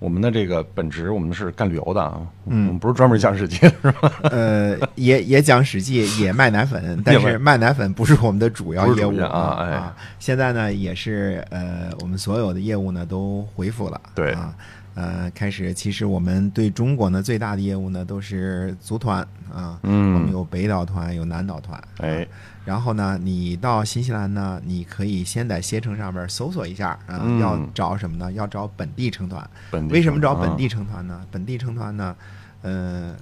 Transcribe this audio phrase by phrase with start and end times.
[0.00, 4.12] 我们的这个本职，我们是干旅游的啊，嗯，我们不是专门讲《史记》是吧？
[4.22, 9.58] 呃，也也讲《史记》，也卖奶粉， 但是卖奶粉不是我们的主要业务啊。
[9.60, 14.00] 哎，现在呢，也是呃，我们所有的业务呢都恢复了。
[14.14, 14.54] 对啊。
[14.94, 19.20] 呃，开始其实我们对中国呢最大的业务呢都是组团
[19.52, 22.26] 啊，嗯，我们有北岛团，有南岛团，哎，
[22.64, 28.32] 然后呢，你到新西兰呢，你可以先在携程上边搜索一下啊，要找什么呢？
[28.32, 29.48] 要找本地成团。
[29.90, 31.24] 为什么找本地成团呢？
[31.30, 32.16] 本地成团呢，
[32.62, 33.14] 呃，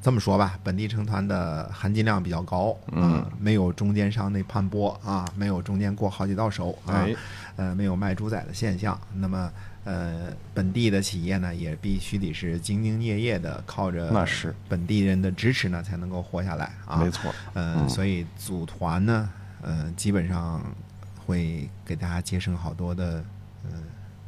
[0.00, 7.06] 这么说吧，本地成团的含金量比较高，嗯，没有中间商那盘剥啊，没有中间过好几道手啊，
[7.56, 9.50] 呃，没有卖猪仔的现象，那么。
[9.86, 14.52] 呃，本地的企业呢，也必须得是兢兢业业的，靠着那是。
[14.68, 16.96] 本地人的支持呢，才能够活下来啊。
[16.96, 19.30] 没错，呃，所以组团呢，
[19.62, 20.60] 呃，基本上
[21.24, 23.24] 会给大家节省好多的
[23.62, 23.70] 呃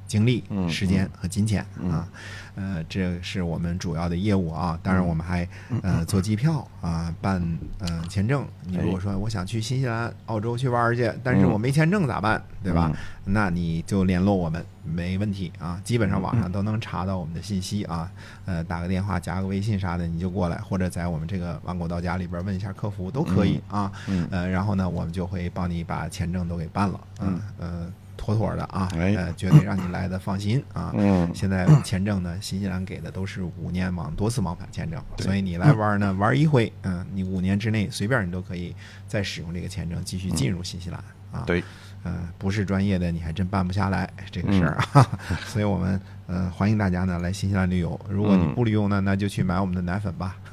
[0.08, 2.08] 精力、时间和金钱啊。
[2.56, 4.76] 呃，这是我们主要的业务啊。
[4.82, 5.48] 当然，我们还
[5.80, 7.40] 呃做机票啊，办
[7.78, 8.44] 呃签证。
[8.64, 12.42] 你如果说我想去新西兰、澳洲去玩去，但是我没签证咋办？
[12.60, 12.90] 对吧？
[13.26, 15.80] 那你就联络我们，没问题啊。
[15.84, 18.10] 基本上网上都能查到我们的信息啊。
[18.44, 23.92] 呃，打个电话、加个微信啥的，你就过来，或者在我们这个万国到家里边问一下客服都可以啊。
[24.32, 27.00] 呃，然后呢，我们就会帮你把签证都给办了。
[27.20, 27.92] 嗯嗯。
[28.18, 30.92] 妥妥的啊，呃，绝对让你来的放心 啊。
[30.94, 38.74] 嗯，现在签证呢，新西兰给的都是五年往多次往返签证，所以你来玩呢，玩一回，嗯，你五年之内随便你都可以
[39.06, 41.02] 再使用这个签证继续进入新西兰
[41.32, 41.44] 啊。
[41.46, 41.62] 对，
[42.04, 45.08] 嗯，不是专业的你还真办不下来这个事儿啊。
[45.46, 46.00] 所以我们。
[46.30, 47.98] 嗯，欢迎大家呢来新西兰旅游。
[48.06, 50.36] 如果你不旅游呢，那就去买我们的奶粉吧。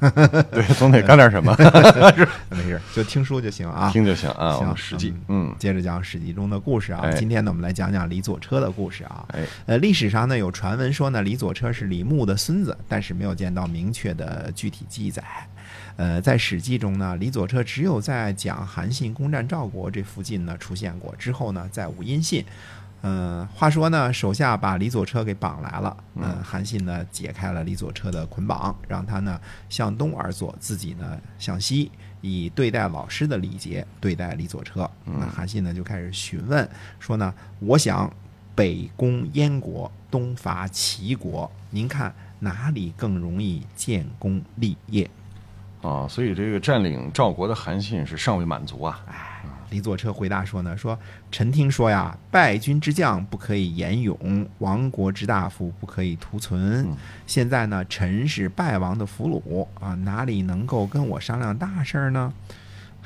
[0.50, 1.54] 对，总得干点什么。
[2.48, 4.52] 没事，就听书就行啊，听就行啊。
[4.52, 7.12] 行，史记，嗯，接着讲史记中的故事啊。
[7.12, 9.26] 今天呢，我们来讲讲李左车的故事啊。
[9.34, 15.22] 哎，呃，历史上呢有传闻说呢，李左车是李牧的孙子，但是没有见到明确的具体记载。
[15.96, 22.44] 呃，在史记中呢，李左车只有在讲韩信攻占赵国这附近呢出现过，之后呢再无音信。
[23.02, 25.96] 嗯，话说呢，手下把李左车给绑来了。
[26.14, 31.90] 嗯，韩信呢解开了李左车的捆绑，让他呢向东而坐，自己呢向西，
[32.20, 34.90] 以对待老师的礼节对待李左车。
[35.04, 36.68] 那韩信呢就开始询问
[36.98, 38.12] 说呢，我想
[38.54, 45.08] 北攻燕国，东伐齐国，您看哪里更容易建功立业？
[45.86, 49.00] 啊，所以这个占领赵国的韩信是尚未满足啊。
[49.08, 49.32] 哎。
[49.70, 50.96] 李左车回答说呢：“说
[51.28, 56.86] 臣听说呀，败军之将不可以言勇，亡国之大夫不可以图存。
[57.26, 62.32] 现在呢，臣是败亡的俘虏啊，哪里能够跟我商量大事呢？”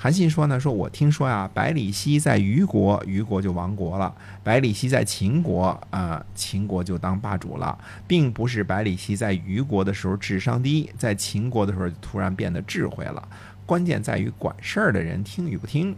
[0.02, 4.10] 韩信说呢：“说我听说呀，百里奚在虞国，虞国就亡国了；
[4.42, 13.28] 百里奚在秦国，啊，秦国就当霸主了，并不是百里奚在虞国的时候智商低，在秦国的时候突然变得智慧了。
[13.66, 15.94] 关键在于管事儿的人听与不听。”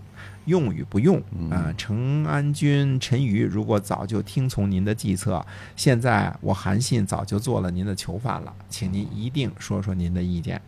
[0.46, 1.72] 用与不用啊？
[1.78, 5.46] 成安君陈馀如果早就听从您的计策，
[5.76, 10.60] 现在我韩信早就做了您的囚犯了，请您一定说说您的意见。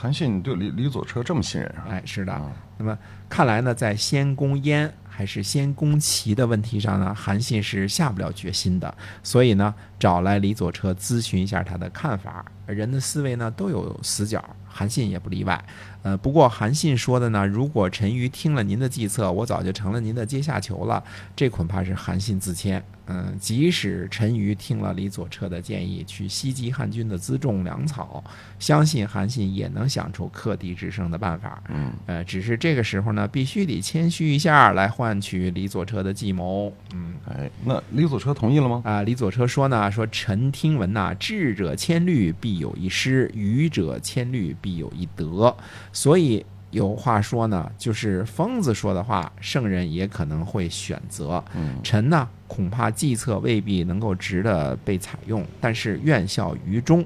[0.00, 1.84] 韩信你对李李左车这么信任啊？
[1.90, 2.40] 哎，是的。
[2.78, 12.42] 那么看来呢，在先攻燕还是先攻齐的问题上呢，韩信是下不了决心的，所以呢，找来李左车咨询一下他的看法。
[12.72, 15.62] 人的思维呢都有死角，韩信也不例外。
[16.02, 21.02] 呃，不过韩信说的呢，如果陈馀听了您的计策，我早就成了您的阶下囚了。
[21.36, 22.82] 这恐怕是韩信自谦。
[23.12, 28.22] 嗯，即使陈馀听了李左车的建议，去袭击汉军的辎重粮草，
[28.58, 31.60] 相信韩信也能想出克敌制胜的办法。
[31.68, 36.72] 嗯，呃，只是这个时候呢，必须得谦虚一下，来换取李左车的计谋。
[36.94, 38.80] 嗯，哎，那李左车同意了吗？
[38.84, 45.56] 啊，李左车说呢，说臣听闻呐，智者千虑，必有一失；愚者千虑，必有一得。
[45.92, 51.42] 所以有话说呢，就是疯子说的话，圣人也可能会选择。
[51.82, 57.04] 臣呢，恐怕计策未必能够值得被采用，但是愿效于忠。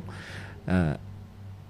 [0.67, 0.99] 呃，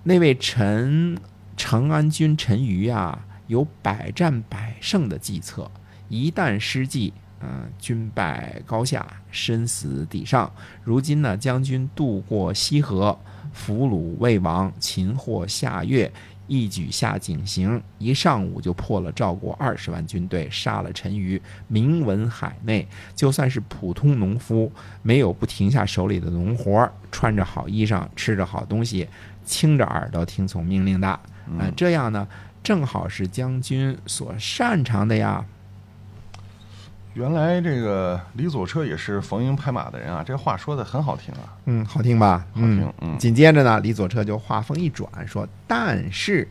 [0.02, 1.16] 那位陈
[1.56, 5.70] 长安君陈馀啊，有百战百胜的计策，
[6.08, 10.52] 一旦失计，嗯，军败高下，身死地上。
[10.82, 13.16] 如今呢，将军渡过西河。
[13.54, 16.12] 俘虏魏王，擒获夏月，
[16.46, 22.86] 一举下井陉，一上午就破了赵国二十万军队，杀了陈馀，名闻海内。
[23.14, 24.70] 就算是普通农夫，
[25.02, 29.08] 没有不停下手里的农活，穿着好衣裳，吃着好东西，
[29.44, 31.08] 清着耳朵听从命令的。
[31.08, 32.26] 啊，这样呢，
[32.62, 35.44] 正好是将军所擅长的呀。
[37.14, 41.56] 原来这个李左车也是逢迎拍马的人啊，这话说的很好听啊。
[41.66, 42.44] 嗯，好听吧？
[42.52, 42.92] 好听。
[43.00, 46.48] 嗯，紧接着呢，李左车就话锋一转说：“但是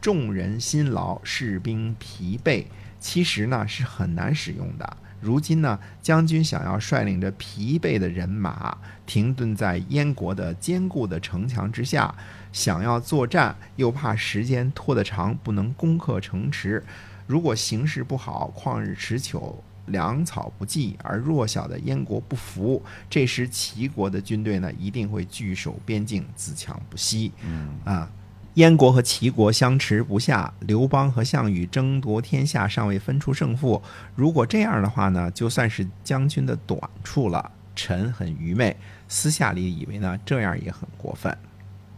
[0.00, 2.64] 众人辛劳，士兵疲惫，
[2.98, 4.96] 其实呢是很难使用的。
[5.20, 12.12] 如今呢，将军想要率领着疲惫的人马停顿在燕国的坚固的城墙之下，
[12.52, 16.82] 想要作战，又怕时间拖得长，不能攻克城池。
[17.28, 27.32] 如果形势不好，旷日持久。”粮草不济，而弱小的燕国不服，这时齐国的军队呢，一定会据守边境，自强不息。
[27.44, 28.10] 嗯啊，
[28.54, 33.80] 燕国和齐国相持不下，刘邦和项羽争夺天下，尚未分出胜负。
[34.14, 37.52] 如果这样的话呢，就算是将军的短处了。
[37.76, 38.76] 臣很愚昧，
[39.08, 41.34] 私下里以为呢，这样也很过分。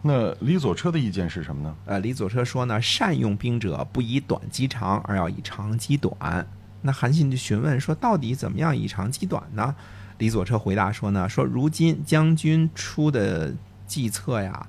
[0.02, 1.74] 那李左车的意见是什么呢？
[1.86, 6.46] 呃，李左车说呢，善用兵者，不以短击长，而要以长击短。
[6.82, 9.74] 那韩信就询问说：“到底怎么样以长击短呢？”
[10.18, 13.54] 李左车回答说：“呢，说如今将军出的
[13.86, 14.66] 计策呀，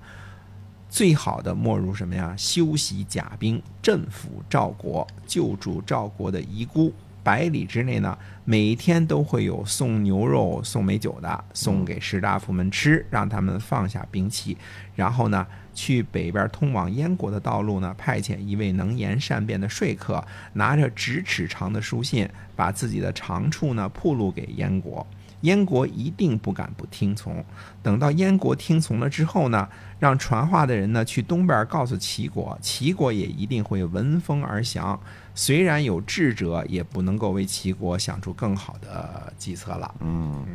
[0.90, 2.34] 最好的莫如什么呀？
[2.38, 6.94] 修习甲兵，镇抚赵国，救助赵国的遗孤。
[7.24, 14.58] 百里之内呢，每天都会有送牛肉、送美酒的，送给士大夫们吃，让他们放下兵器，
[14.96, 20.24] 然后呢。”去北边通往燕国的道路呢，派遣一位能言善辩的说客，
[20.54, 25.04] 拿着咫尺长的书信，把自己的长处呢铺露给燕国。
[25.44, 27.42] 燕国一定不敢不听从。
[27.82, 29.70] 等到燕国听从了之后呢，
[30.00, 35.00] 让传话的人呢去东边告诉齐国，齐国也一定会闻风而降。
[35.34, 39.96] 虽然有智者，也不能够为齐国想出更好的计策了。
[40.02, 40.46] 嗯。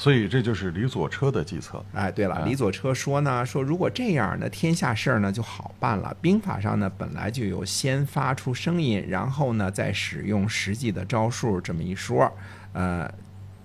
[0.00, 1.84] 所以这就是李左车的计策。
[1.92, 6.16] 哎，对了，李左车说呢，说如果这样呢，天下事儿呢就好办了。
[6.20, 12.32] 兵法上呢本来就有先发出声音，然后呢再使用实际的招数这么一说。
[12.74, 13.12] 呃，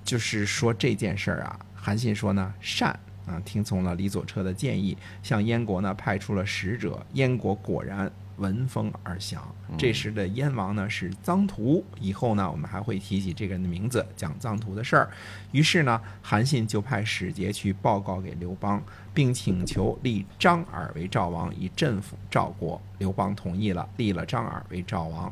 [0.04, 7.06] 就是说这件事儿啊，韩信说呢善啊，听从了李左车的建议，向燕国呢派出了使者。
[7.14, 8.12] 燕国果然。
[8.38, 9.44] 闻风而降。
[9.78, 15.08] 这时的燕王呢是臧荼，以后呢我们还会提起这个人的名字，讲臧荼的事儿。
[15.52, 18.82] 于是呢，韩信就派使节去报告给刘邦，
[19.14, 22.82] 并请求立张耳为赵王，以镇抚赵国。
[22.98, 25.32] 刘邦同意了，立了张耳为赵王。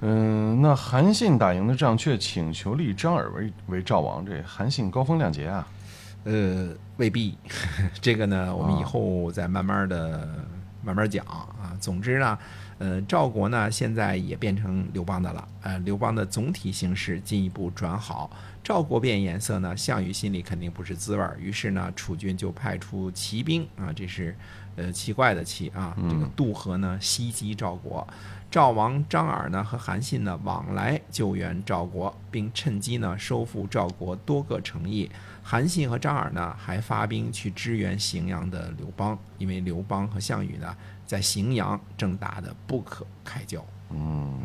[0.00, 5.66] 嗯，那韩信打赢的仗，却请求立张耳为为赵王，这韩信高风亮节啊？
[6.24, 7.36] 呃，未必。
[8.00, 10.28] 这个呢，我们以后再慢慢的。
[10.80, 11.44] 慢慢讲啊，
[11.78, 12.38] 总之呢，
[12.78, 18.30] 呃，赵国呢现在也变成刘邦的了，呃，刘邦的总体形势进一步转好，
[18.62, 24.36] 赵国变颜色呢，项羽心里肯定不是滋味儿，于是呢，楚军就派出骑兵啊，这是
[24.76, 28.06] 呃奇怪的奇啊，这个渡河呢袭击赵国。
[28.50, 35.10] 赵王张耳呢和韩信呢往来救援赵国，并趁机呢收复赵国多个城邑。
[35.42, 40.74] 韩信和张耳呢还发兵去支援荥阳的刘邦，因为刘邦和项羽呢
[41.08, 43.64] 在荥阳正打得不可开交。
[43.90, 44.38] 嗯，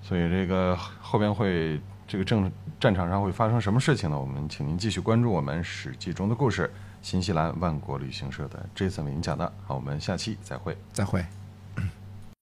[0.00, 4.18] 所以这个后边会这个正战场上会发生什么事情呢？
[4.18, 6.72] 我们请您继续关注我们《史记》中的故事。
[7.02, 9.52] 新西兰万国旅行社的 Jason 为您讲的。
[9.66, 10.76] 好，我们下期再会。
[10.92, 11.24] 再会。